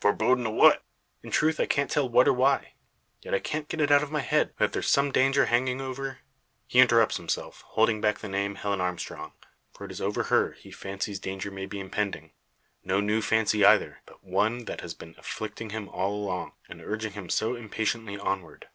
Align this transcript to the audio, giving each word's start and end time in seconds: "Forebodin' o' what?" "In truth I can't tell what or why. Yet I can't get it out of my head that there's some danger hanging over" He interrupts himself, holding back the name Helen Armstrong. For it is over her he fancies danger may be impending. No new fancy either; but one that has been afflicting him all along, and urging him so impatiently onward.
"Forebodin' 0.00 0.46
o' 0.46 0.50
what?" 0.52 0.84
"In 1.24 1.32
truth 1.32 1.58
I 1.58 1.66
can't 1.66 1.90
tell 1.90 2.08
what 2.08 2.28
or 2.28 2.32
why. 2.32 2.74
Yet 3.22 3.34
I 3.34 3.40
can't 3.40 3.66
get 3.68 3.80
it 3.80 3.90
out 3.90 4.04
of 4.04 4.10
my 4.12 4.20
head 4.20 4.54
that 4.58 4.72
there's 4.72 4.86
some 4.88 5.10
danger 5.10 5.46
hanging 5.46 5.80
over" 5.80 6.18
He 6.68 6.78
interrupts 6.78 7.16
himself, 7.16 7.62
holding 7.62 8.00
back 8.00 8.20
the 8.20 8.28
name 8.28 8.54
Helen 8.54 8.80
Armstrong. 8.80 9.32
For 9.72 9.84
it 9.86 9.90
is 9.90 10.00
over 10.00 10.22
her 10.30 10.52
he 10.52 10.70
fancies 10.70 11.18
danger 11.18 11.50
may 11.50 11.66
be 11.66 11.80
impending. 11.80 12.30
No 12.84 13.00
new 13.00 13.20
fancy 13.20 13.64
either; 13.64 13.98
but 14.06 14.22
one 14.22 14.66
that 14.66 14.82
has 14.82 14.94
been 14.94 15.16
afflicting 15.18 15.70
him 15.70 15.88
all 15.88 16.14
along, 16.14 16.52
and 16.68 16.80
urging 16.80 17.14
him 17.14 17.28
so 17.28 17.56
impatiently 17.56 18.16
onward. 18.16 18.68